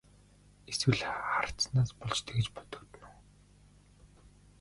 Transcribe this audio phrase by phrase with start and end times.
[0.71, 3.23] Эсвэл хардсанаас болж тэгж бодогдоно уу?